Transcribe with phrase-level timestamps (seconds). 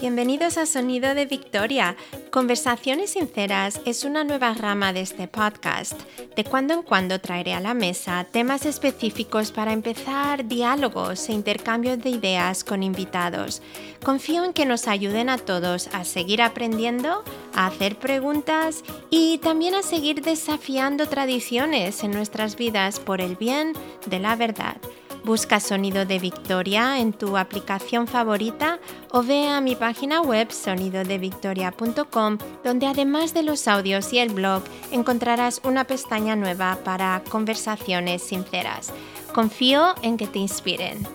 [0.00, 1.96] Bienvenidos a Sonido de Victoria.
[2.30, 6.00] Conversaciones Sinceras es una nueva rama de este podcast.
[6.36, 11.98] De cuando en cuando traeré a la mesa temas específicos para empezar diálogos e intercambios
[11.98, 13.60] de ideas con invitados.
[14.04, 19.74] Confío en que nos ayuden a todos a seguir aprendiendo, a hacer preguntas y también
[19.74, 23.72] a seguir desafiando tradiciones en nuestras vidas por el bien
[24.06, 24.76] de la verdad.
[25.24, 28.78] Busca Sonido de Victoria en tu aplicación favorita
[29.10, 34.62] o ve a mi página web sonidodevictoria.com donde además de los audios y el blog
[34.90, 38.92] encontrarás una pestaña nueva para conversaciones sinceras.
[39.32, 41.06] Confío en que te inspiren.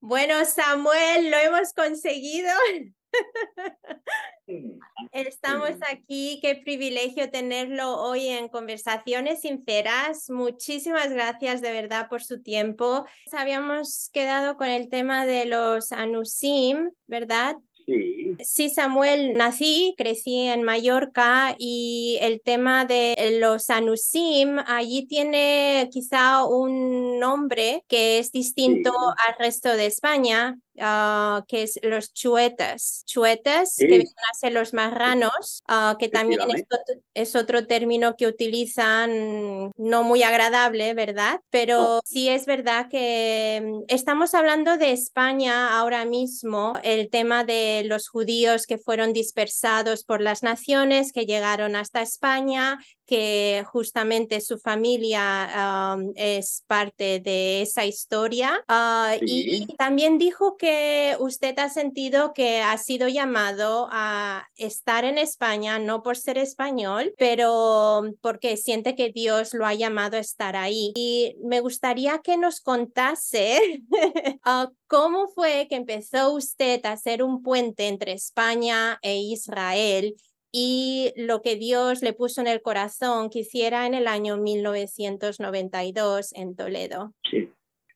[0.00, 2.50] Bueno, Samuel, lo hemos conseguido.
[5.12, 10.30] Estamos aquí, qué privilegio tenerlo hoy en Conversaciones Sinceras.
[10.30, 13.04] Muchísimas gracias de verdad por su tiempo.
[13.32, 17.56] Habíamos quedado con el tema de los Anusim, ¿verdad?
[17.84, 18.36] Sí.
[18.40, 26.44] Sí, Samuel, nací, crecí en Mallorca y el tema de los Anusim, allí tiene quizá
[26.44, 28.92] un nombre que es distinto
[29.26, 30.58] al resto de España.
[30.80, 33.02] Ah, que es los chuetas.
[33.06, 38.16] Chuetas, que vienen a ser los marranos, uh, que también es otro, es otro, término
[38.16, 41.40] que utilizan no muy agradable, ¿verdad?
[41.50, 42.00] Pero no.
[42.04, 48.08] sí es verdad que mm, estamos hablando de España ahora mismo, el tema de los
[48.08, 55.96] judíos que fueron dispersados por las naciones, que llegaron hasta España, que justamente su familia
[55.96, 58.62] um, es parte de esa historia.
[58.68, 59.66] Uh, sí.
[59.66, 65.78] Y también dijo que usted ha sentido que ha sido llamado a estar en España,
[65.78, 70.92] no por ser español, pero porque siente que Dios lo ha llamado a estar ahí.
[70.94, 73.82] Y me gustaría que nos contase
[74.44, 80.14] uh, cómo fue que empezó usted a hacer un puente entre España e Israel
[80.60, 86.32] y lo que Dios le puso en el corazón que hiciera en el año 1992
[86.34, 87.12] en Toledo.
[87.30, 87.48] Sí.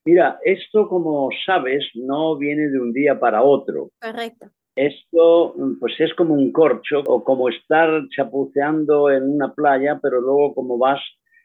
[0.04, 3.90] Mira, esto como sabes no viene de un día para otro.
[4.00, 4.46] Correcto.
[4.76, 10.54] Esto pues es como un corcho o como estar chapuceando en una playa, pero luego
[10.54, 11.00] como vas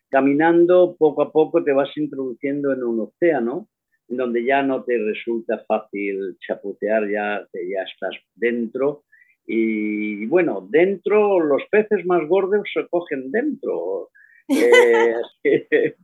[0.10, 3.68] caminando poco a poco te vas introduciendo en un océano
[4.08, 9.04] donde ya no te resulta fácil chapucear, ya, ya estás dentro
[9.48, 14.10] y bueno, dentro los peces más gordos se cogen dentro.
[14.50, 15.16] Eh,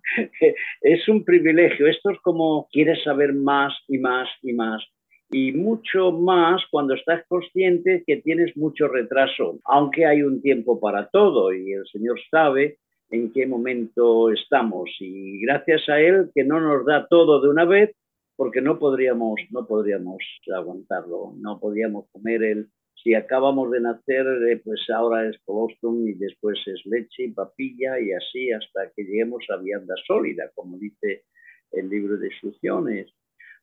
[0.82, 1.88] es un privilegio.
[1.88, 4.82] Esto es como quieres saber más y más y más.
[5.30, 11.10] Y mucho más cuando estás consciente que tienes mucho retraso, aunque hay un tiempo para
[11.10, 12.78] todo y el Señor sabe
[13.10, 14.90] en qué momento estamos.
[15.00, 17.94] Y gracias a Él que no nos da todo de una vez,
[18.38, 20.24] porque no podríamos, no podríamos
[20.56, 22.70] aguantarlo, no podríamos comer el,
[23.04, 28.00] si acabamos de nacer, eh, pues ahora es colostrum y después es leche y papilla
[28.00, 31.24] y así hasta que lleguemos a vianda sólida, como dice
[31.72, 33.12] el libro de instrucciones.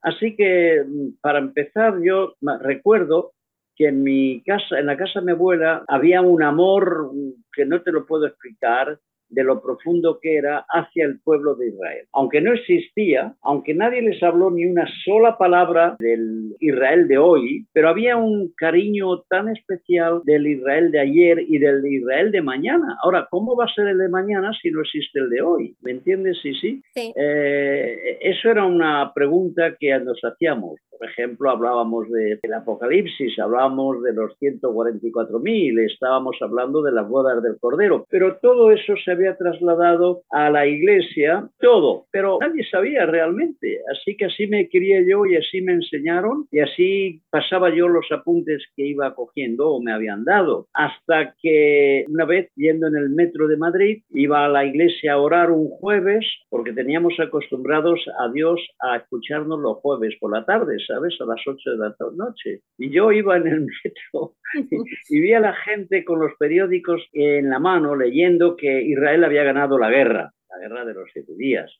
[0.03, 0.85] Así que
[1.21, 3.33] para empezar, yo recuerdo
[3.77, 7.11] que en mi casa, en la casa de mi abuela, había un amor
[7.53, 8.99] que no te lo puedo explicar,
[9.31, 12.07] de lo profundo que era hacia el pueblo de Israel.
[12.13, 17.67] Aunque no existía, aunque nadie les habló ni una sola palabra del Israel de hoy,
[17.73, 22.97] pero había un cariño tan especial del Israel de ayer y del Israel de mañana.
[23.03, 25.77] Ahora, ¿cómo va a ser el de mañana si no existe el de hoy?
[25.81, 26.39] ¿Me entiendes?
[26.43, 26.83] Sí, sí.
[26.95, 27.13] sí.
[27.17, 30.81] Eh, eso era una pregunta que nos hacíamos.
[30.91, 37.43] Por ejemplo, hablábamos de, del Apocalipsis, hablábamos de los 144.000, estábamos hablando de las bodas
[37.43, 43.07] del Cordero, pero todo eso se había trasladado a la iglesia, todo, pero nadie sabía
[43.07, 43.81] realmente.
[43.93, 48.07] Así que así me crié yo y así me enseñaron y así pasaba yo los
[48.11, 50.67] apuntes que iba cogiendo o me habían dado.
[50.73, 55.19] Hasta que una vez yendo en el metro de Madrid, iba a la iglesia a
[55.19, 60.77] orar un jueves porque teníamos acostumbrados a Dios a escucharnos los jueves por la tarde,
[60.87, 61.17] ¿sabes?
[61.21, 62.61] A las 8 de la noche.
[62.79, 67.03] Y yo iba en el metro y, y vi a la gente con los periódicos
[67.13, 71.35] en la mano leyendo que Israel había ganado la guerra, la guerra de los siete
[71.37, 71.71] días.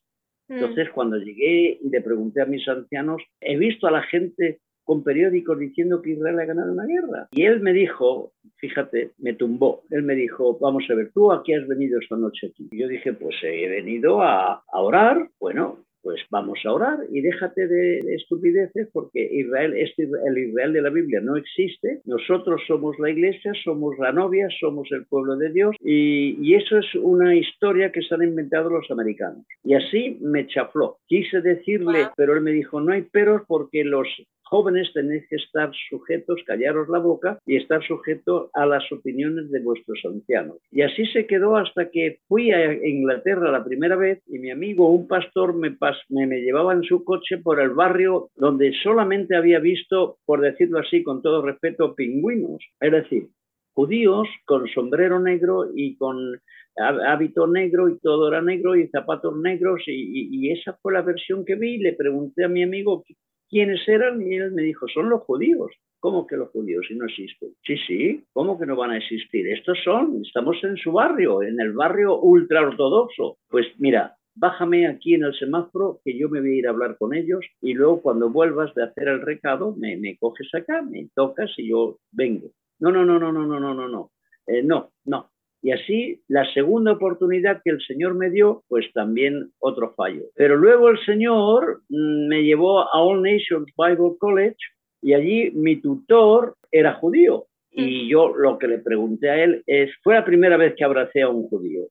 [0.49, 0.93] Entonces, mm.
[0.93, 5.57] cuando llegué y le pregunté a mis ancianos, he visto a la gente con periódicos
[5.59, 7.29] diciendo que Israel ha ganado una guerra.
[7.31, 9.83] Y él me dijo, fíjate, me tumbó.
[9.91, 12.69] Él me dijo, vamos a ver, ¿tú a qué has venido esta noche aquí?
[12.73, 15.29] Y yo dije, pues he venido a, a orar.
[15.39, 20.83] Bueno, pues vamos a orar y déjate de, estupideces porque Israel, este, el Israel de
[20.83, 22.01] la Biblia no existe.
[22.05, 26.79] Nosotros somos la iglesia, somos la novia, somos el pueblo de Dios y, y eso
[26.79, 29.45] es una historia que se han inventado los americanos.
[29.65, 30.99] Y así me chafló.
[31.07, 34.09] Quise decirle, pero él me dijo, no hay peros porque los
[34.51, 39.61] jóvenes tenéis que estar sujetos, callaros la boca y estar sujetos a las opiniones de
[39.61, 40.59] vuestros ancianos.
[40.73, 44.91] Y así se quedó hasta que fui a Inglaterra la primera vez y mi amigo,
[44.91, 45.77] un pastor, me,
[46.09, 51.05] me, llevaba en su coche por el barrio donde solamente había visto, por decirlo así,
[51.05, 52.61] con todo respeto, pingüinos.
[52.81, 53.29] Es decir,
[53.73, 56.41] judíos con sombrero negro y con
[56.77, 61.55] hábito negro y todo era negro y zapatos negros y, esa fue la versión que
[61.55, 61.79] vi.
[61.79, 63.05] Le pregunté a mi amigo
[63.51, 65.73] quiénes eran y él me dijo, son los judíos.
[65.99, 67.51] ¿Cómo que los judíos si no existen?
[67.63, 69.47] Sí, sí, ¿cómo que no van a existir?
[69.49, 73.37] Estos son, estamos en su barrio, en el barrio ultra ortodoxo.
[73.51, 76.97] Pues mira, bájame aquí en el semáforo que yo me voy a ir a hablar
[76.97, 81.09] con ellos y luego cuando vuelvas de hacer el recado me, me coges acá, me
[81.15, 82.51] tocas y yo vengo.
[82.79, 84.11] No, no, no, no, no, no, no, no, no.
[84.47, 85.30] Eh, no, no,
[85.63, 90.23] y así, la segunda oportunidad que el Señor me dio, pues también otro fallo.
[90.35, 94.57] Pero luego el Señor mm, me llevó a All Nations Bible College
[95.03, 97.47] y allí mi tutor era judío.
[97.73, 101.23] Y yo lo que le pregunté a él es, fue la primera vez que abracé
[101.23, 101.87] a un judío.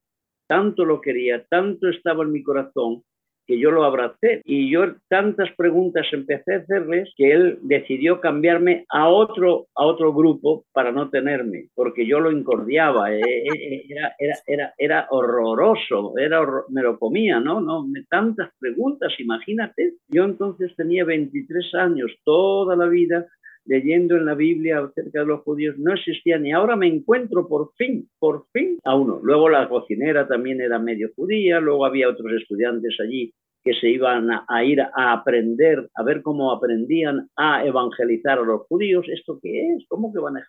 [0.45, 3.03] Tanto lo quería, tanto estaba en mi corazón,
[3.49, 8.85] que yo lo abracé y yo tantas preguntas empecé a hacerles que él decidió cambiarme
[8.89, 13.85] a otro, a otro grupo para no tenerme, porque yo lo incordiaba, eh, eh, eh,
[13.89, 17.59] era, era, era, era horroroso, era me lo comía, ¿no?
[17.59, 19.95] no tantas preguntas, imagínate.
[20.09, 23.25] Yo entonces tenía 23 años, toda la vida
[23.65, 27.73] leyendo en la Biblia acerca de los judíos, no existían y ahora me encuentro por
[27.75, 29.19] fin, por fin a uno.
[29.21, 33.33] Luego la cocinera también era medio judía, luego había otros estudiantes allí
[33.63, 38.61] que se iban a, ir a aprender, a ver cómo aprendían a evangelizar a los
[38.67, 39.05] judíos.
[39.09, 39.85] ¿Esto qué es?
[39.89, 40.45] ¿Cómo que van a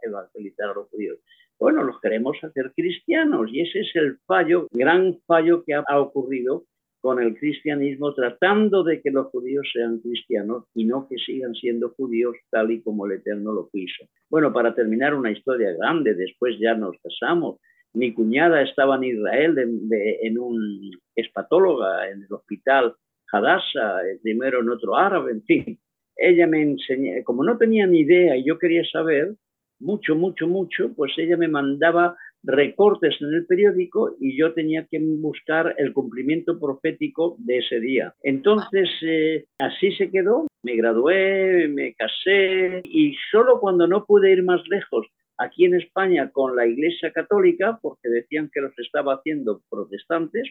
[0.00, 1.18] evangelizar a los judíos?
[1.58, 6.64] Bueno, los queremos hacer cristianos y ese es el fallo, gran fallo que ha ocurrido
[7.06, 11.90] con el cristianismo, tratando de que los judíos sean cristianos y no que sigan siendo
[11.90, 14.06] judíos tal y como el Eterno lo quiso.
[14.28, 17.60] Bueno, para terminar una historia grande, después ya nos casamos.
[17.94, 22.96] Mi cuñada estaba en Israel en un espatóloga en el hospital
[23.30, 25.78] Hadassah, primero en otro árabe, en fin.
[26.16, 29.36] Ella me enseñó, como no tenía ni idea y yo quería saber
[29.78, 34.98] mucho, mucho, mucho, pues ella me mandaba recortes en el periódico y yo tenía que
[35.00, 38.14] buscar el cumplimiento profético de ese día.
[38.22, 44.42] Entonces, eh, así se quedó, me gradué, me casé y solo cuando no pude ir
[44.42, 45.06] más lejos
[45.38, 50.48] aquí en España con la Iglesia Católica, porque decían que los estaba haciendo protestantes,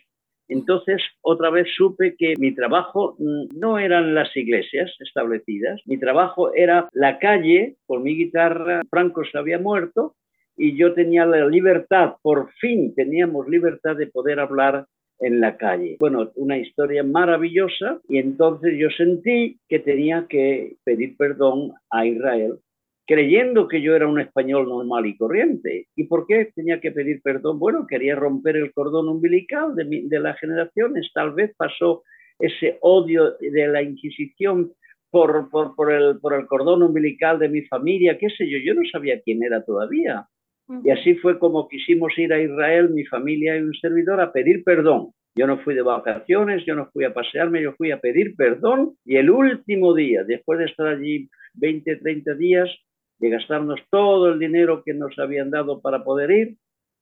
[0.47, 6.53] entonces, otra vez supe que mi trabajo mm, no eran las iglesias establecidas, mi trabajo
[6.53, 10.15] era la calle, con mi guitarra, Franco se había muerto,
[10.57, 14.85] y yo tenía la libertad, por fin teníamos libertad de poder hablar
[15.19, 15.97] en la calle.
[15.99, 22.59] Bueno, una historia maravillosa y entonces yo sentí que tenía que pedir perdón a Israel
[23.07, 25.87] creyendo que yo era un español normal y corriente.
[25.95, 27.59] ¿Y por qué tenía que pedir perdón?
[27.59, 31.11] Bueno, quería romper el cordón umbilical de, de las generaciones.
[31.13, 32.03] Tal vez pasó
[32.39, 34.73] ese odio de la Inquisición
[35.11, 38.73] por, por, por, el, por el cordón umbilical de mi familia, qué sé yo, yo
[38.73, 40.27] no sabía quién era todavía.
[40.83, 44.63] Y así fue como quisimos ir a Israel, mi familia y un servidor, a pedir
[44.63, 45.11] perdón.
[45.35, 48.93] Yo no fui de vacaciones, yo no fui a pasearme, yo fui a pedir perdón.
[49.05, 52.69] Y el último día, después de estar allí 20, 30 días,
[53.19, 56.57] de gastarnos todo el dinero que nos habían dado para poder ir,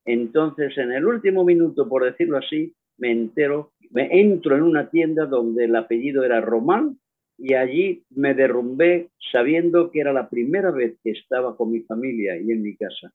[0.06, 5.26] entonces en el último minuto, por decirlo así, me entero, me entro en una tienda
[5.26, 6.98] donde el apellido era Román
[7.44, 12.38] y allí me derrumbé sabiendo que era la primera vez que estaba con mi familia
[12.38, 13.10] y en mi casa.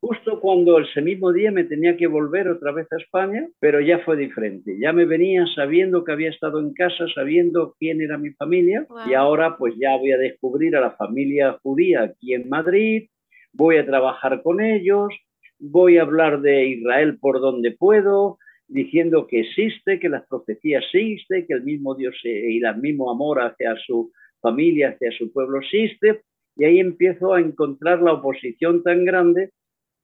[0.00, 4.00] Justo cuando ese mismo día me tenía que volver otra vez a España, pero ya
[4.00, 4.76] fue diferente.
[4.80, 9.14] Ya me venía sabiendo que había estado en casa, sabiendo quién era mi familia y
[9.14, 13.10] ahora pues ya voy a descubrir a la familia judía aquí en Madrid,
[13.52, 15.14] voy a trabajar con ellos,
[15.60, 18.38] voy a hablar de Israel por donde puedo,
[18.72, 23.40] diciendo que existe, que las profecías existen, que el mismo Dios y el mismo amor
[23.40, 26.22] hacia su familia, hacia su pueblo existe,
[26.56, 29.50] y ahí empiezo a encontrar la oposición tan grande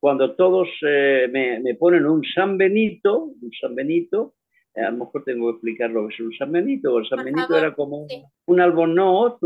[0.00, 4.34] cuando todos eh, me, ponen un San Benito, un San Benito,
[4.74, 7.24] eh, a lo mejor tengo que explicar lo que es un San Benito, el San
[7.24, 8.06] Benito era como
[8.46, 9.38] un albornoz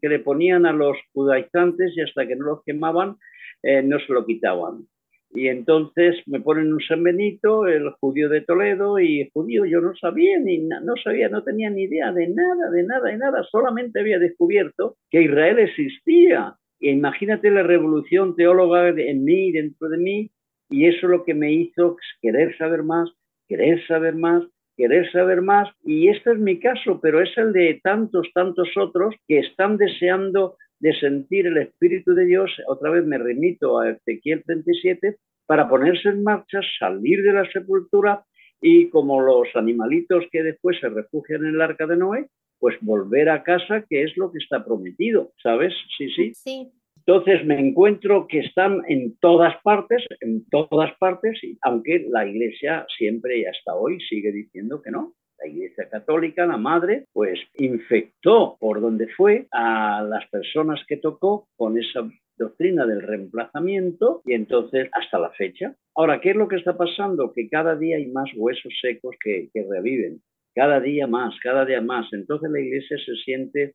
[0.00, 3.16] que le ponían a los judaizantes y hasta que no los quemaban
[3.62, 4.86] eh, no se lo quitaban.
[5.30, 9.94] Y entonces me ponen un San Benito, el judío de Toledo, y judío yo no
[9.96, 14.00] sabía, ni no sabía, no tenía ni idea de nada, de nada, de nada, solamente
[14.00, 16.54] había descubierto que Israel existía.
[16.80, 20.30] E imagínate la revolución teóloga en mí, dentro de mí,
[20.70, 23.10] y eso es lo que me hizo querer saber más,
[23.48, 24.44] querer saber más,
[24.76, 29.14] querer saber más, y este es mi caso, pero es el de tantos, tantos otros
[29.26, 34.42] que están deseando de sentir el Espíritu de Dios, otra vez me remito a Ezequiel
[34.44, 35.16] 37,
[35.46, 38.24] para ponerse en marcha, salir de la sepultura
[38.60, 42.26] y como los animalitos que después se refugian en el arca de Noé,
[42.58, 45.74] pues volver a casa, que es lo que está prometido, ¿sabes?
[45.96, 46.32] Sí, sí.
[46.34, 46.72] Sí.
[47.06, 53.38] Entonces me encuentro que están en todas partes, en todas partes, aunque la Iglesia siempre
[53.38, 55.14] y hasta hoy sigue diciendo que no.
[55.38, 61.48] La Iglesia Católica, la madre, pues infectó por donde fue a las personas que tocó
[61.56, 65.74] con esa doctrina del reemplazamiento y entonces hasta la fecha.
[65.94, 67.32] Ahora, ¿qué es lo que está pasando?
[67.32, 70.20] Que cada día hay más huesos secos que, reviven,
[70.54, 72.12] cada día más, cada día más.
[72.12, 73.74] Entonces la iglesia se siente,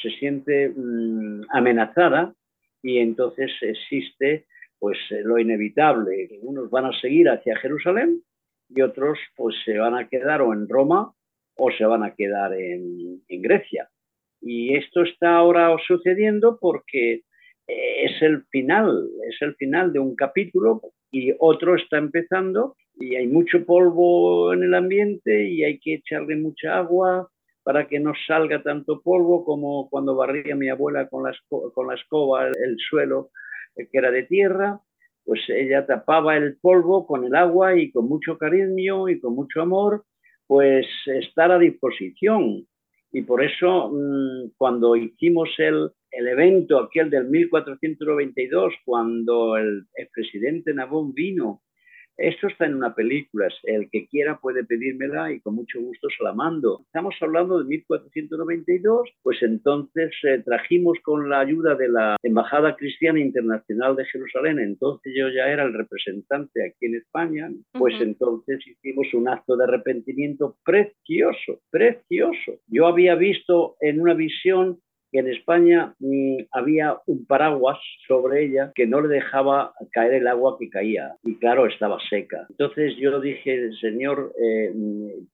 [0.00, 2.34] se siente mm, amenazada
[2.82, 4.46] y entonces existe
[4.78, 6.28] pues lo inevitable.
[6.42, 8.22] Unos van a seguir hacia Jerusalén
[8.74, 11.12] y otros pues se van a quedar o en Roma
[11.56, 13.88] o se van a quedar en, en Grecia.
[14.40, 17.22] Y esto está ahora sucediendo porque
[17.66, 23.26] es el final, es el final de un capítulo y otro está empezando y hay
[23.26, 27.28] mucho polvo en el ambiente y hay que echarle mucha agua
[27.62, 31.94] para que no salga tanto polvo como cuando barría mi abuela con la, con la
[31.94, 33.30] escoba el suelo
[33.76, 34.80] que era de tierra,
[35.30, 39.62] pues ella tapaba el polvo con el agua y con mucho cariño y con mucho
[39.62, 40.04] amor,
[40.48, 42.66] pues estar a disposición.
[43.12, 50.74] Y por eso mm, cuando hicimos el, el evento aquel del 1492, cuando el, presidente
[50.74, 51.62] Nabón vino,
[52.20, 56.22] esto está en una película, el que quiera puede pedírmela y con mucho gusto se
[56.22, 56.82] la mando.
[56.86, 63.20] Estamos hablando de 1492, pues entonces eh, trajimos con la ayuda de la Embajada Cristiana
[63.20, 69.06] Internacional de Jerusalén, entonces yo ya era el representante aquí en España, pues entonces hicimos
[69.14, 72.60] un acto de arrepentimiento precioso, precioso.
[72.66, 74.80] Yo había visto en una visión
[75.18, 80.56] en España mm, había un paraguas sobre ella que no le dejaba caer el agua
[80.58, 82.46] que caía y claro, estaba seca.
[82.50, 84.72] Entonces yo dije, Señor, eh,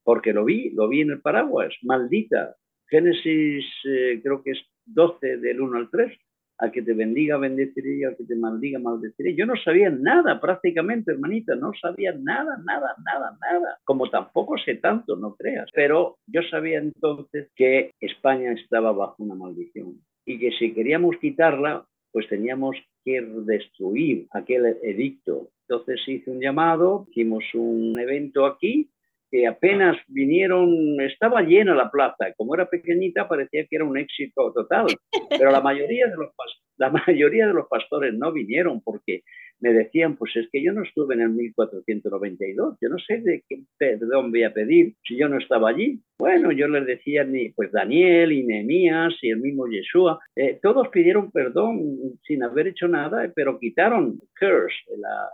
[0.02, 2.56] porque lo vi, lo vi en el paraguas, maldita.
[2.88, 6.16] Génesis eh, creo que es 12 del 1 al 3,
[6.58, 9.34] al que te bendiga bendeciré y al que te maldiga maldeciré.
[9.34, 13.78] Yo no sabía nada prácticamente, hermanita, no sabía nada, nada, nada, nada.
[13.84, 15.68] Como tampoco sé tanto, no creas.
[15.75, 21.84] Pero yo sabía entonces que España estaba bajo una maldición y que si queríamos quitarla,
[22.12, 25.50] pues teníamos que destruir aquel edicto.
[25.68, 28.90] Entonces hice un llamado, hicimos un evento aquí
[29.36, 34.50] que apenas vinieron, estaba llena la plaza, como era pequeñita parecía que era un éxito
[34.52, 34.86] total,
[35.28, 36.30] pero la mayoría de los,
[36.78, 39.22] la mayoría de los pastores no vinieron porque
[39.60, 43.42] me decían, pues es que yo no estuve en el 1492, yo no sé de
[43.46, 46.00] qué perdón voy a pedir si yo no estaba allí.
[46.18, 50.88] Bueno, yo les decía, ni, pues Daniel y Nehemías y el mismo Yeshua, eh, todos
[50.88, 55.28] pidieron perdón sin haber hecho nada, pero quitaron curse, la,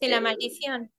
[0.00, 0.90] sí, la maldición.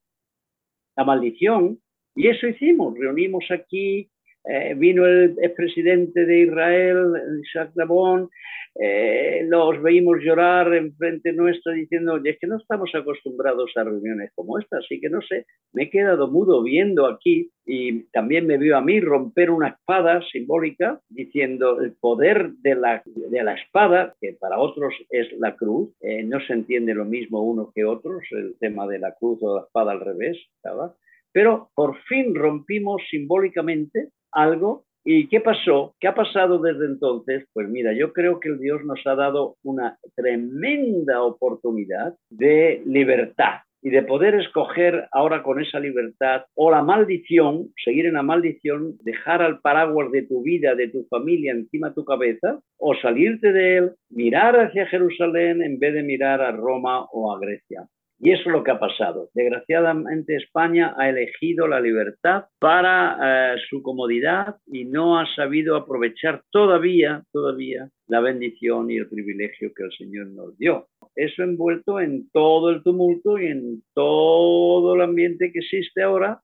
[0.97, 1.79] La maldición,
[2.15, 4.09] y eso hicimos, reunimos aquí,
[4.47, 8.29] eh, vino el presidente de Israel, Isaac Labón,
[8.77, 14.59] eh, los veímos llorar enfrente nuestro diciendo, es que no estamos acostumbrados a reuniones como
[14.59, 18.75] esta, así que no sé, me he quedado mudo viendo aquí y también me vio
[18.75, 24.33] a mí romper una espada simbólica diciendo el poder de la, de la espada, que
[24.33, 28.57] para otros es la cruz, eh, no se entiende lo mismo uno que otros, el
[28.59, 30.91] tema de la cruz o la espada al revés, ¿sabes?
[31.35, 34.85] Pero por fin rompimos simbólicamente algo.
[35.03, 35.93] ¿Y qué pasó?
[35.99, 37.45] ¿Qué ha pasado desde entonces?
[37.53, 43.59] Pues mira, yo creo que el Dios nos ha dado una tremenda oportunidad de libertad
[43.81, 48.95] y de poder escoger ahora con esa libertad o la maldición, seguir en la maldición,
[49.03, 53.51] dejar al paraguas de tu vida, de tu familia encima de tu cabeza, o salirte
[53.51, 57.89] de él, mirar hacia Jerusalén en vez de mirar a Roma o a Grecia.
[58.19, 59.29] Y eso es lo que ha pasado.
[59.33, 66.41] Desgraciadamente España ha elegido la libertad para eh, su comodidad y no ha sabido aprovechar
[66.49, 70.87] todavía, todavía la bendición y el privilegio que el Señor nos dio.
[71.15, 76.41] Eso envuelto en todo el tumulto y en todo el ambiente que existe ahora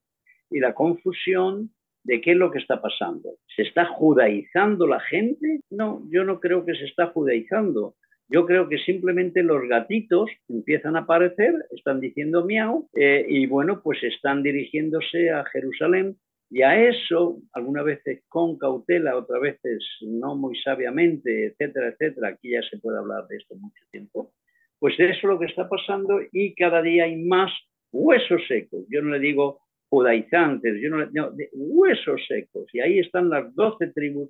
[0.50, 1.72] y la confusión
[2.04, 3.36] de qué es lo que está pasando.
[3.56, 5.62] ¿Se está judaizando la gente?
[5.70, 7.96] No, yo no creo que se está judaizando
[8.32, 13.82] Yo creo que simplemente los gatitos empiezan a aparecer, están diciendo miau, eh, y bueno,
[13.84, 16.16] pues están dirigiéndose a Jerusalén.
[16.50, 22.52] Y a eso, algunas veces con cautela, otras veces no muy sabiamente, etcétera, etcétera, aquí
[22.52, 24.34] ya se puede hablar de esto mucho tiempo,
[24.80, 27.52] pues eso es lo que está pasando y cada día hay más
[27.92, 28.86] huesos secos.
[28.90, 29.60] Yo no le digo
[29.90, 32.66] judaizantes, yo no, no de huesos secos.
[32.74, 34.30] Y ahí están las doce tribus,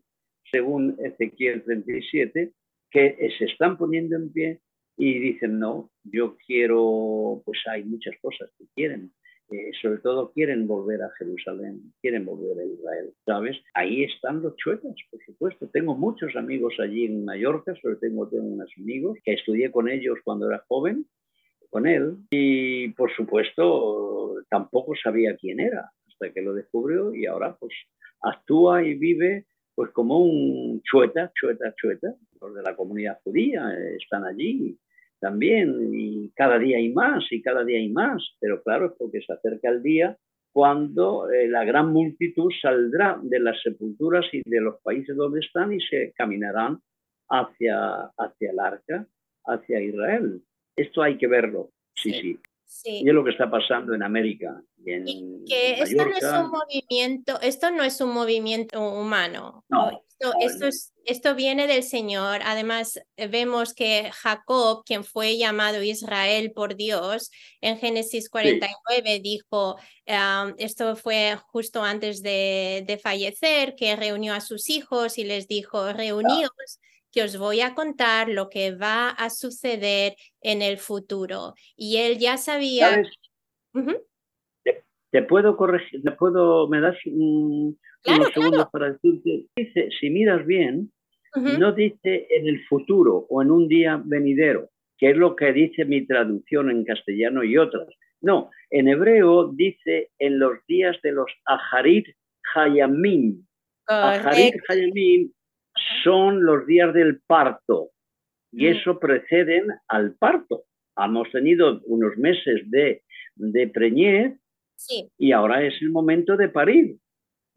[0.51, 2.51] según Ezequiel 37,
[2.91, 4.59] que se están poniendo en pie
[4.97, 9.11] y dicen, no, yo quiero, pues hay muchas cosas que quieren.
[9.51, 13.57] Eh, sobre todo quieren volver a Jerusalén, quieren volver a Israel, ¿sabes?
[13.73, 15.69] Ahí están los chuetas, por supuesto.
[15.73, 20.19] Tengo muchos amigos allí en Mallorca, sobre todo tengo unos amigos que estudié con ellos
[20.23, 21.05] cuando era joven,
[21.69, 27.57] con él, y por supuesto tampoco sabía quién era hasta que lo descubrió y ahora
[27.59, 27.73] pues
[28.21, 34.25] actúa y vive pues como un chueta, chueta, chueta, los de la comunidad judía están
[34.25, 34.77] allí
[35.19, 39.21] también y cada día hay más y cada día hay más, pero claro, es porque
[39.21, 40.17] se acerca el día
[40.51, 45.71] cuando eh, la gran multitud saldrá de las sepulturas y de los países donde están
[45.71, 46.81] y se caminarán
[47.29, 49.07] hacia, hacia el arca,
[49.45, 50.41] hacia Israel.
[50.75, 52.11] Esto hay que verlo, sí.
[52.65, 53.01] sí.
[53.03, 54.61] Y es lo que está pasando en América.
[54.83, 59.63] Y, que esto no es un movimiento, esto no es un movimiento humano.
[60.21, 62.41] Esto, esto, es, esto viene del Señor.
[62.43, 69.77] Además, eh, vemos que Jacob, quien fue llamado Israel por Dios, en Génesis 49 dijo,
[70.57, 75.91] esto fue justo antes de, de, fallecer, que reunió a sus hijos y les dijo,
[75.93, 76.79] reuníos
[77.11, 81.53] que os voy a contar lo que va a suceder en el futuro.
[81.75, 83.03] Y él ya sabía...
[85.11, 90.45] te, puedo corregir, te puedo, me das un, unos segundos para decirte, dice, si miras
[90.45, 90.91] bien,
[91.35, 95.85] no dice en el futuro o en un día venidero, que es lo que dice
[95.85, 97.87] mi traducción en castellano y otras.
[98.21, 102.07] No, en hebreo dice en los días de los Aharit
[102.53, 103.45] Hayamim.
[103.87, 105.31] Aharit Hayamim
[106.03, 107.89] son los días del parto
[108.51, 108.67] y mm.
[108.67, 110.63] eso preceden al parto.
[110.97, 113.03] Hemos tenido unos meses de,
[113.35, 114.37] de preñez
[115.17, 116.97] y ahora es el momento de parir.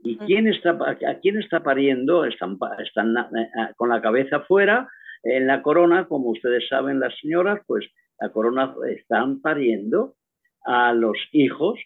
[0.04, 2.26] ¿Y quién está, a quién está pariendo?
[2.26, 4.88] Están, están eh, eh, con la cabeza fuera,
[5.22, 7.86] en la corona, como ustedes saben las señoras, pues
[8.20, 10.14] la corona están pariendo
[10.64, 11.80] a los hijos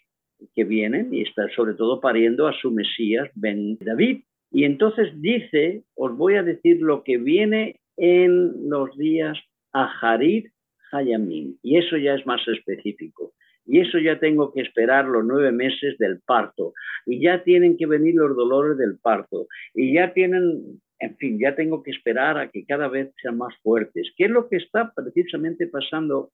[0.55, 4.23] que vienen y están sobre todo pariendo a su Mesías, Ben David.
[4.51, 9.39] Y entonces dice, os voy a decir lo que viene en los días
[9.73, 10.51] Aharit
[10.91, 11.57] Hayamim.
[11.63, 13.33] Y eso ya es más específico.
[13.69, 16.73] Y eso ya tengo que esperar los nueve meses del parto.
[17.07, 19.47] Y ya tienen que venir los dolores del parto.
[19.75, 23.55] Y ya tienen, en fin, ya tengo que esperar a que cada vez sean más
[23.63, 24.11] fuertes.
[24.17, 26.31] ¿Qué es lo que está precisamente pasando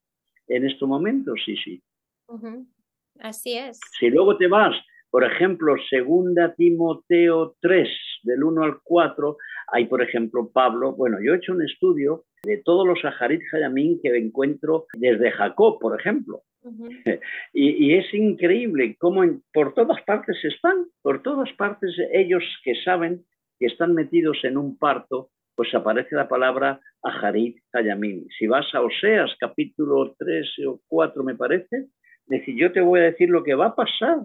[0.47, 1.39] en estos momentos?
[1.45, 1.83] Sí, sí.
[3.19, 3.79] Así es.
[3.99, 4.75] Si luego te vas
[5.15, 7.87] por ejemplo, segunda Timoteo 3,
[8.23, 9.37] del 1 al 4,
[9.71, 14.01] hay, por ejemplo, Pablo, bueno, yo he hecho un estudio de todos los Aharit Hayamín
[14.03, 16.41] que encuentro desde Jacob, por ejemplo.
[17.53, 19.23] y, es increíble cómo
[19.53, 23.23] por todas partes están, por todas partes ellos que saben
[23.59, 28.27] que están metidos en un parto, pues aparece la palabra Aharit Hayamín.
[28.37, 31.87] Si vas a Oseas capítulo 3 o 4 me parece,
[32.25, 34.17] decir, yo te voy a decir lo que va a pasar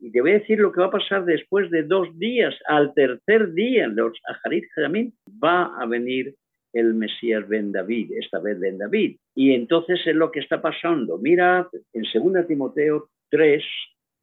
[0.00, 2.54] y te voy a decir lo que va a pasar después de dos días.
[2.66, 6.34] Al tercer día, los Aharit Jamín, va a venir
[6.72, 9.16] el Mesías Ben David, esta vez Ben David.
[9.34, 11.18] Y entonces es lo que está pasando.
[11.18, 13.62] Mira, en 2 Timoteo 3,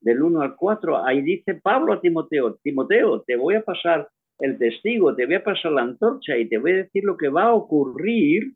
[0.02, 4.08] del 1 al 4, ahí dice Pablo a Timoteo, Timoteo, te voy a pasar
[4.40, 7.30] el testigo, te voy a pasar la antorcha y te voy a decir lo que
[7.30, 8.54] va a ocurrir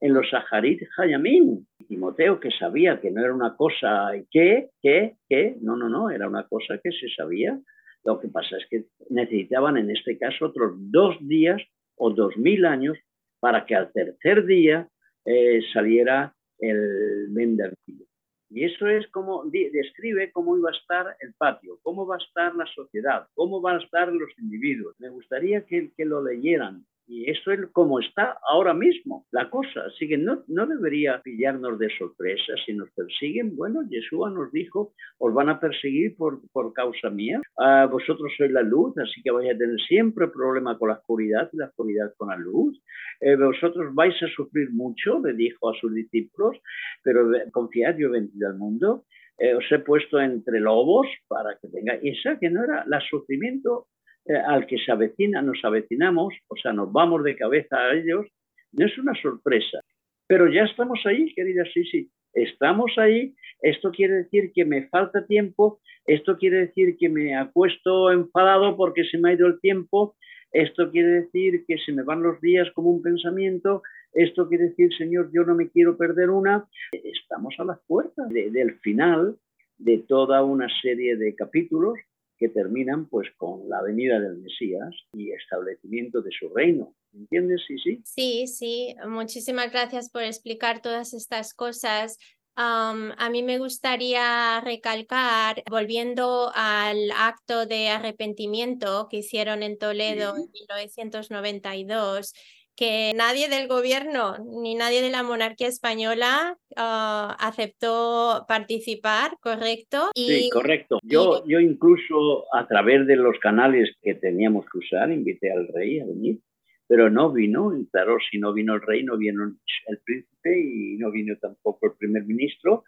[0.00, 1.64] en los Saharit Hayamim.
[1.88, 6.28] Timoteo que sabía que no era una cosa que, que, que, no, no, no, era
[6.28, 7.58] una cosa que se sabía.
[8.04, 11.60] Lo que pasa es que necesitaban en este caso otros dos días
[11.96, 12.96] o dos mil años
[13.44, 14.88] para que al tercer día
[15.26, 18.06] eh, saliera el Mendervillo.
[18.48, 22.54] Y eso es como describe cómo iba a estar el patio, cómo va a estar
[22.54, 24.96] la sociedad, cómo van a estar los individuos.
[24.98, 29.84] Me gustaría que, que lo leyeran y eso es como está ahora mismo la cosa.
[29.86, 32.54] Así que no, no debería pillarnos de sorpresa.
[32.64, 37.40] Si nos persiguen, bueno, Yeshua nos dijo, os van a perseguir por, por causa mía.
[37.58, 41.50] Ah, vosotros sois la luz, así que vais a tener siempre problema con la oscuridad
[41.52, 42.80] y la oscuridad con la luz.
[43.20, 46.56] Eh, vosotros vais a sufrir mucho, le dijo a sus discípulos,
[47.02, 49.04] pero confiad, yo he venido al mundo.
[49.38, 52.00] Eh, os he puesto entre lobos para que tengáis.
[52.02, 53.88] Esa que no era el sufrimiento
[54.26, 58.26] eh, al que se avecina, nos avecinamos, o sea, nos vamos de cabeza a ellos,
[58.72, 59.80] no es una sorpresa.
[60.26, 63.34] Pero ya estamos ahí, querida sí, estamos ahí.
[63.60, 69.04] Esto quiere decir que me falta tiempo, esto quiere decir que me acuesto enfadado porque
[69.04, 70.16] se me ha ido el tiempo,
[70.52, 73.82] esto quiere decir que se me van los días como un pensamiento,
[74.12, 76.66] esto quiere decir, Señor, yo no me quiero perder una.
[76.92, 79.36] Estamos a las puertas del final
[79.76, 81.98] de toda una serie de capítulos
[82.38, 86.94] que terminan pues con la venida del Mesías y establecimiento de su reino.
[87.12, 87.62] ¿Entiendes?
[87.66, 88.00] Sí, sí.
[88.04, 88.96] Sí, sí.
[89.06, 92.18] Muchísimas gracias por explicar todas estas cosas.
[92.56, 100.50] a mí me gustaría recalcar, volviendo al acto de arrepentimiento que hicieron en Toledo en
[100.52, 102.32] 1992,
[102.76, 110.10] que nadie del gobierno ni nadie de la monarquía española ah, aceptó participar, ¿correcto?
[110.14, 110.98] sí, correcto.
[111.02, 116.00] Yo, yo incluso a través de los canales que teníamos que usar, invité al rey
[116.00, 116.40] a venir,
[116.86, 120.96] pero no vino, y claro, si no vino el rey, no vino el príncipe y
[120.98, 122.84] no vino tampoco el primer ministro,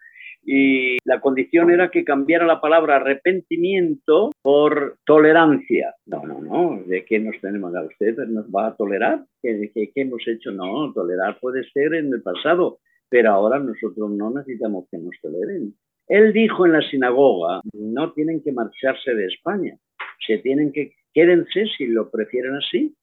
[0.49, 5.93] y la condición era que cambiara la palabra arrepentimiento por tolerancia.
[6.07, 8.17] No, no, no, ¿de qué nos tenemos a usted?
[8.29, 9.25] ¿Nos va a tolerar?
[9.43, 10.53] ¿Qué, qué, qué hemos hecho?
[10.53, 12.79] No, tolerar puede ser en el pasado,
[13.09, 15.75] pero ahora nosotros no necesitamos que nos toleren.
[16.07, 19.77] Él dijo en la sinagoga, no tienen que marcharse de España,
[20.25, 22.95] se tienen que, quédense si lo prefieren así,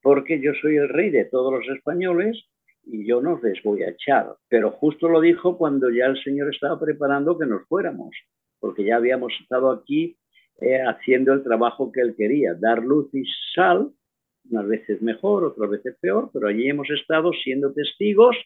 [0.00, 2.44] porque yo soy el rey de todos los españoles
[2.86, 4.34] y yo no les voy a echar.
[4.48, 8.14] Pero justo lo dijo cuando ya el Señor estaba preparando que nos fuéramos,
[8.60, 10.16] porque ya habíamos estado aquí
[10.60, 13.90] eh, haciendo el trabajo que Él quería, dar luz y sal,
[14.50, 18.36] unas veces mejor, otras veces peor, pero allí hemos estado siendo testigos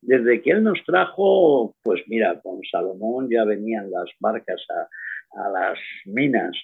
[0.00, 5.78] desde que Él nos trajo, pues mira, con Salomón ya venían las barcas a, las
[6.04, 6.56] minas.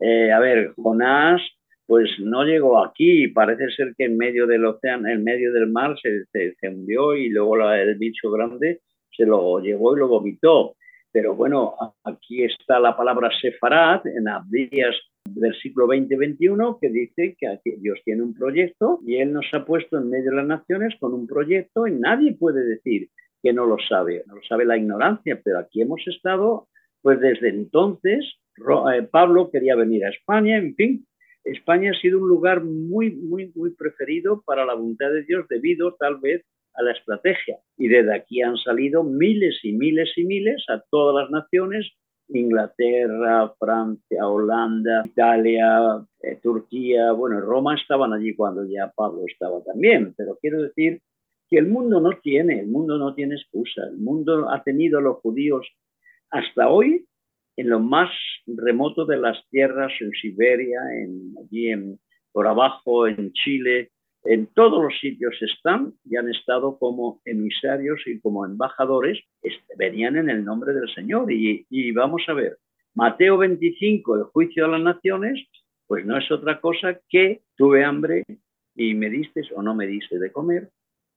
[0.00, 1.40] Eh, a ver, Jonás
[1.86, 3.28] pues no llegó aquí.
[3.28, 7.28] Parece ser que en medio del océano, en medio del mar, se, se, hundió y
[7.28, 8.80] luego el bicho grande
[9.16, 10.76] se lo llevó y lo vomitó.
[11.12, 17.76] Pero bueno, aquí está la palabra sefarad en Abdías del siglo XX-XXI que dice que
[17.78, 21.12] Dios tiene un proyecto y Él nos ha puesto en medio de las naciones con
[21.12, 23.08] un proyecto y nadie puede decir
[23.42, 26.68] que no lo sabe, no lo sabe la ignorancia, pero aquí hemos estado,
[27.02, 28.24] pues desde entonces,
[28.56, 31.06] eh, Pablo quería venir a España, en fin,
[31.44, 35.94] España ha sido un lugar muy, muy, muy preferido para la voluntad de Dios debido
[35.94, 37.58] tal vez a la estrategia.
[37.76, 41.90] Y desde aquí han salido miles y miles y miles a todas las naciones,
[42.28, 50.14] Inglaterra, Francia, Holanda, Italia, eh, Turquía, bueno, Roma estaban allí cuando ya Pablo estaba también,
[50.16, 51.00] pero quiero decir
[51.50, 55.02] que el mundo no tiene, el mundo no tiene excusa, el mundo ha tenido a
[55.02, 55.66] los judíos
[56.30, 57.04] hasta hoy
[57.56, 58.10] en lo más
[58.46, 61.98] remoto de las tierras, en Siberia, en, allí en,
[62.32, 63.90] por abajo, en Chile,
[64.24, 70.16] en todos los sitios están y han estado como emisarios y como embajadores, este, venían
[70.16, 71.30] en el nombre del Señor.
[71.32, 72.58] Y, y vamos a ver,
[72.94, 75.44] Mateo 25, el juicio de las naciones,
[75.86, 78.24] pues no es otra cosa que tuve hambre
[78.74, 80.70] y me diste o no me diste de comer,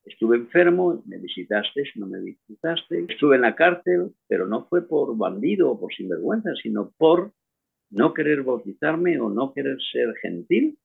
[0.06, 3.06] Estuve enfermo, me visitaste, no me visitaste.
[3.10, 7.32] Estuve en la cárcel, pero no fue por bandido o por sinvergüenza, sino por
[7.90, 10.78] no querer bautizarme o no querer ser gentil.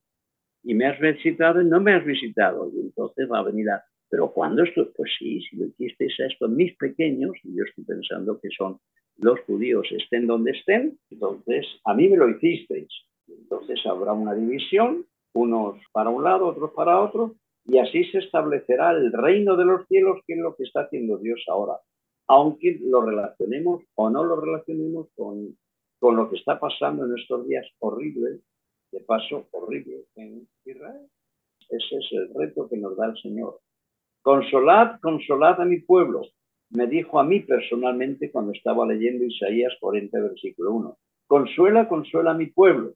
[0.62, 2.70] Y me has visitado y no me has visitado.
[2.74, 3.84] Y entonces va a venir a...
[4.08, 7.84] Pero cuando esto, pues sí, si lo hicisteis a esto mis pequeños, y yo estoy
[7.84, 8.78] pensando que son
[9.18, 12.88] los judíos, estén donde estén, entonces a mí me lo hicisteis.
[13.28, 17.36] Entonces habrá una división, unos para un lado, otros para otro,
[17.70, 21.18] y así se establecerá el reino de los cielos, que es lo que está haciendo
[21.18, 21.74] Dios ahora.
[22.26, 25.56] Aunque lo relacionemos o no lo relacionemos con,
[26.00, 28.40] con lo que está pasando en estos días horribles,
[28.92, 31.06] de paso horrible en Israel.
[31.68, 33.60] Ese es el reto que nos da el Señor.
[34.22, 36.22] Consolad, consolad a mi pueblo,
[36.70, 40.98] me dijo a mí personalmente cuando estaba leyendo Isaías 40, versículo 1.
[41.26, 42.94] Consuela, consuela a mi pueblo.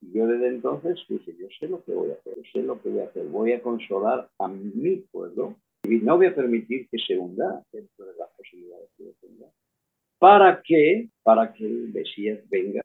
[0.00, 3.00] Yo desde entonces dije, yo sé lo que voy a hacer, sé lo que voy
[3.00, 7.18] a hacer, voy a consolar a mi pueblo y no voy a permitir que se
[7.18, 9.46] hunda dentro de las posibilidades que yo tenga.
[10.18, 11.08] ¿Para qué?
[11.22, 12.82] Para que el Mesías venga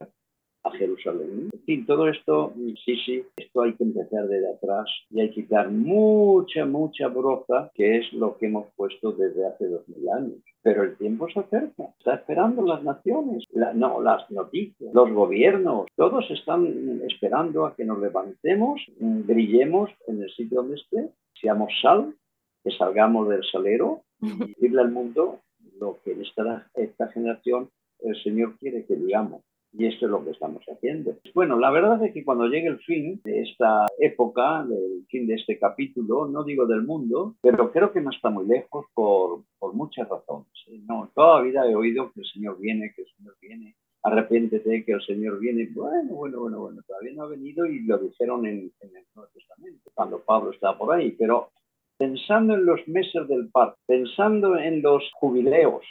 [0.64, 1.50] a Jerusalén.
[1.52, 2.52] En fin, todo esto,
[2.84, 7.70] sí, sí, esto hay que empezar desde atrás y hay que quitar mucha, mucha broza,
[7.74, 10.38] que es lo que hemos puesto desde hace dos mil años.
[10.62, 16.30] Pero el tiempo se acerca, está esperando las naciones, no, las noticias, los gobiernos, todos
[16.30, 22.14] están esperando a que nos levantemos, brillemos en el sitio donde esté, seamos sal,
[22.62, 25.40] que salgamos del salero y decirle al mundo
[25.78, 27.68] lo que en esta, esta generación
[28.00, 29.42] el Señor quiere que digamos
[29.76, 31.16] Y esto es lo que estamos haciendo.
[31.34, 35.34] Bueno, la verdad es que cuando llegue el fin de esta época, del fin de
[35.34, 39.74] este capítulo, no digo del mundo, pero creo que no está muy lejos por, por
[39.74, 40.52] muchas razones.
[40.68, 40.80] ¿eh?
[40.86, 44.92] No, toda vida he oído que el Señor viene, que el Señor viene, arrepiéntete que
[44.92, 45.68] el Señor viene.
[45.74, 49.30] Bueno, bueno, bueno, bueno, todavía no ha venido y lo dijeron en, en el Nuevo
[49.32, 51.50] Testamento, cuando Pablo estaba por ahí, pero
[51.98, 55.84] pensando en los meses del parto, pensando en los jubileos,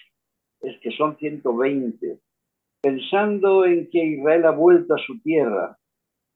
[0.61, 2.19] es que son 120,
[2.83, 5.77] pensando en que Israel ha vuelto a su tierra,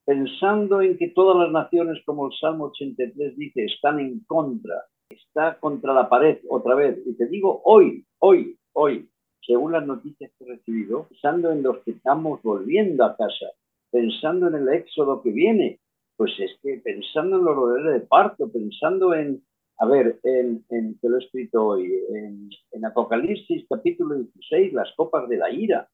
[0.06, 5.60] pensando en que todas las naciones, como el Salmo 83 dice, están en contra, está
[5.60, 7.00] contra la pared otra vez.
[7.06, 9.10] Y te digo hoy, hoy, hoy,
[9.46, 13.48] según las noticias que he recibido, pensando en los que estamos volviendo a casa,
[13.92, 15.82] pensando en el éxodo que viene,
[16.16, 19.44] pues es que pensando en los dolores de parto, pensando en,
[19.80, 25.28] a ver, en, en, lo he escrito hoy, en, en, Apocalipsis capítulo 16, las copas
[25.28, 25.90] de la ira,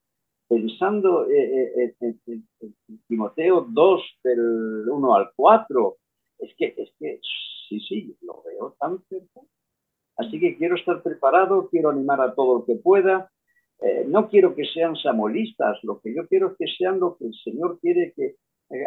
[0.53, 2.47] pensando eh, eh, en,
[3.07, 5.97] Timoteo 2, del 1 al 4,
[6.39, 7.19] es que, es que
[7.67, 9.41] sí, sí, lo veo tan cerca.
[10.17, 13.31] Así que quiero estar preparado, quiero animar a todo el que pueda.
[13.81, 17.25] Eh, no quiero que sean samolistas, lo que yo quiero es que sean lo que
[17.25, 18.35] el Señor quiere que
[18.69, 18.85] eh,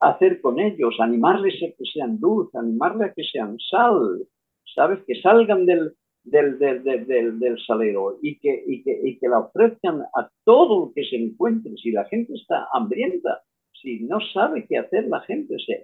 [0.00, 4.26] hacer con ellos, animarles a que sean luz, animarles a que sean sal,
[4.74, 5.00] ¿sabes?
[5.06, 5.94] Que salgan del,
[6.30, 10.86] del, del, del, del salero y que, y, que, y que la ofrezcan a todo
[10.86, 11.72] lo que se encuentre.
[11.76, 13.42] Si la gente está hambrienta,
[13.80, 15.82] si no sabe qué hacer la gente, se,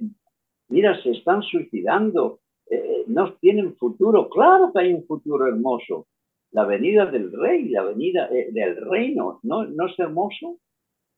[0.68, 4.28] mira, se están suicidando, eh, no tienen futuro.
[4.28, 6.06] Claro que hay un futuro hermoso.
[6.50, 10.58] La venida del rey, la venida eh, del reino, ¿no, ¿no es hermoso?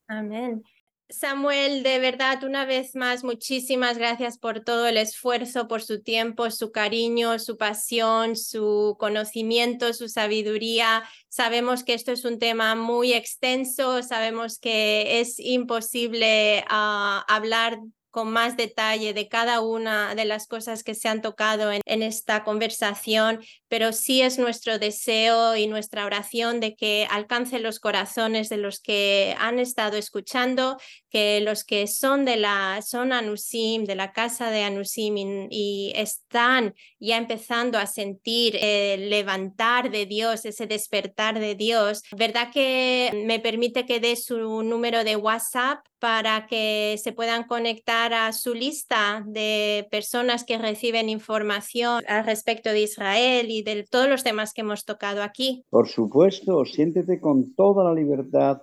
[0.09, 0.63] Amén.
[1.09, 6.51] Samuel, de verdad, una vez más, muchísimas gracias por todo el esfuerzo, por su tiempo,
[6.51, 11.05] su cariño, su pasión, su conocimiento, su sabiduría.
[11.29, 17.79] Sabemos que esto es un tema muy extenso, sabemos que es imposible uh, hablar
[18.17, 22.03] con más detalle de cada una de las cosas que se han tocado en, en,
[22.03, 28.49] esta conversación, pero sí es nuestro deseo y nuestra oración de que alcance los corazones
[28.49, 30.79] de los que han estado escuchando,
[31.17, 35.93] que los que son de la son Anusim, de la casa de Anusim y, y
[35.97, 43.23] están ya empezando a sentir el levantar de Dios, ese despertar de Dios, ¿verdad que
[43.25, 48.53] me permite que dé su número de WhatsApp para que se puedan conectar a su
[48.53, 54.53] lista de personas que reciben información al respecto de Israel y de todos los temas
[54.53, 55.65] que hemos tocado aquí.
[55.71, 58.59] Por supuesto, siéntete con toda la libertad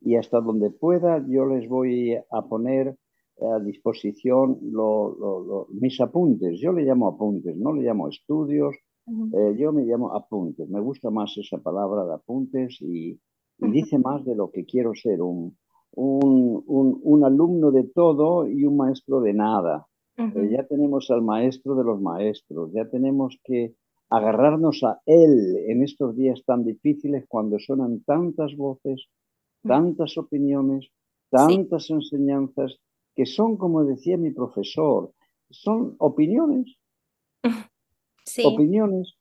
[0.00, 2.96] y hasta donde pueda yo les voy a poner
[3.40, 6.58] a disposición lo, lo, lo, mis apuntes.
[6.60, 8.74] Yo le llamo apuntes, no le llamo estudios,
[9.06, 9.52] uh -huh.
[9.52, 10.68] eh, yo me llamo apuntes.
[10.68, 13.12] Me gusta más esa palabra de apuntes y, y
[13.60, 13.72] uh -huh.
[13.72, 15.56] dice más de lo que quiero ser, un,
[15.94, 19.86] un, un, un, alumno de todo y un maestro de nada.
[20.18, 20.44] Uh -huh.
[20.44, 23.74] eh, ya tenemos al maestro de los maestros, ya tenemos que
[24.10, 29.06] agarrarnos a él en estos días tan difíciles cuando suenan tantas voces,
[29.62, 30.90] tantas opiniones,
[31.30, 31.92] tantas sí.
[31.92, 32.78] enseñanzas,
[33.14, 35.12] que son, como decía mi profesor,
[35.50, 36.76] son opiniones.
[38.24, 38.42] Sí.
[38.44, 39.14] Opiniones.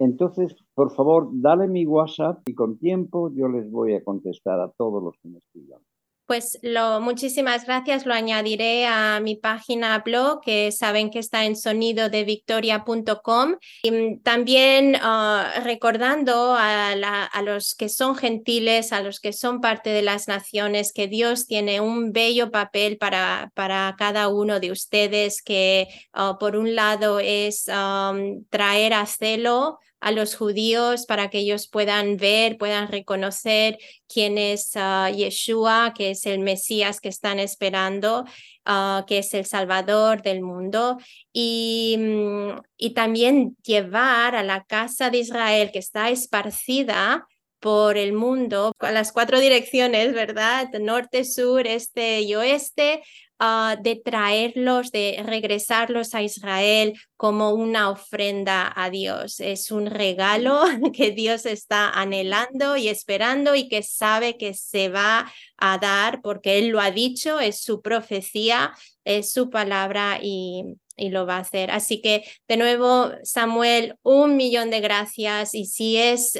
[0.00, 4.72] Entonces, por favor, dale mi WhatsApp y con tiempo yo les voy a contestar a
[4.72, 5.80] todos los que me escriban.
[6.28, 11.56] Pues lo, muchísimas gracias, lo añadiré a mi página blog, que saben que está en
[11.56, 13.56] sonidodevictoria.com.
[13.82, 19.62] Y también uh, recordando a, la, a, los que son gentiles, a los que son
[19.62, 24.70] parte de las naciones, que Dios tiene un bello papel para, para cada uno de
[24.70, 31.28] ustedes, que uh, por un lado es um, traer a celo a los judíos para
[31.28, 37.08] que ellos puedan ver, puedan reconocer quién es uh, Yeshua, que es el Mesías que
[37.08, 38.24] están esperando,
[38.66, 40.98] uh, que es el Salvador del mundo,
[41.32, 47.26] y, um, y también llevar a la casa de Israel que está esparcida
[47.60, 50.68] por el mundo, a las cuatro direcciones, ¿verdad?
[50.80, 53.02] Norte, sur, este y oeste,
[53.40, 59.40] uh, de traerlos, de regresarlos a Israel como una ofrenda a Dios.
[59.40, 65.32] Es un regalo que Dios está anhelando y esperando y que sabe que se va
[65.56, 68.74] a dar porque Él lo ha dicho, es su profecía,
[69.04, 70.64] es su palabra y,
[70.98, 71.70] y lo va a hacer.
[71.70, 76.38] Así que de nuevo, Samuel, un millón de gracias y si es,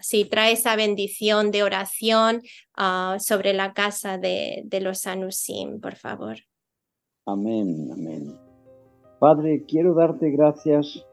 [0.00, 2.42] si trae esa bendición de oración
[2.78, 6.36] uh, sobre la casa de, de los Anusim, por favor.
[7.26, 8.38] Amén, amén.
[9.18, 11.06] Padre, quiero darte gracias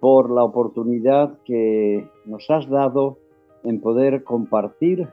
[0.00, 3.18] por la oportunidad que nos has dado
[3.62, 5.08] en poder compartir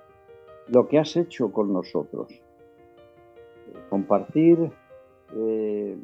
[0.68, 2.32] lo que has hecho con nosotros.
[3.90, 4.72] Compartir
[5.36, 5.98] eh,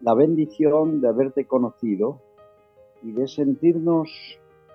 [0.00, 2.20] la bendición de haberte conocido
[3.02, 4.10] y de sentirnos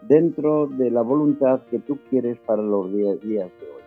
[0.01, 3.81] dentro de la voluntad que tú quieres para los días de hoy.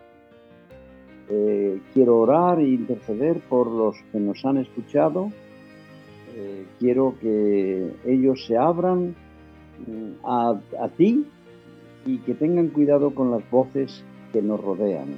[1.27, 5.31] Eh, quiero orar e interceder por los que nos han escuchado.
[6.35, 9.15] Eh, quiero que ellos se abran
[9.87, 11.25] mm, a, a ti
[12.05, 15.17] y que tengan cuidado con las voces que nos rodean,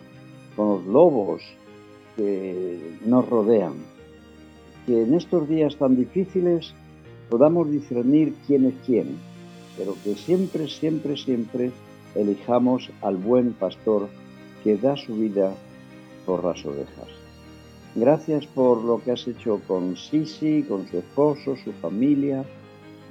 [0.55, 1.41] con los lobos
[2.15, 3.96] que nos rodean.
[4.87, 6.73] Que en estos días tan difíciles
[7.29, 9.17] podamos discernir quién es quién,
[9.77, 11.71] pero que siempre, siempre, siempre
[12.15, 14.07] elijamos al buen pastor
[14.63, 15.53] que da su vida
[16.25, 17.07] por las ovejas.
[17.95, 22.45] Gracias por lo que has hecho con Sisi, con su esposo, su familia.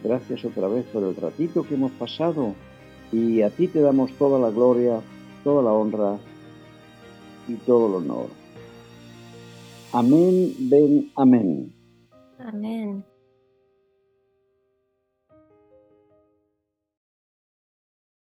[0.02, 2.54] Gracias otra vez por el ratito que hemos pasado.
[3.12, 5.00] Y a ti te damos toda la gloria,
[5.44, 6.18] toda la honra
[7.48, 8.45] y todo el honor.
[9.92, 11.72] Amén, ven, amén.
[12.38, 13.04] Amén.